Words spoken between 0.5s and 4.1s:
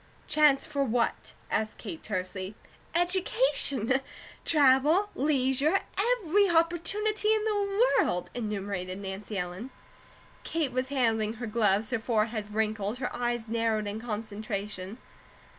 for what?" asked Kate tersely. "Education,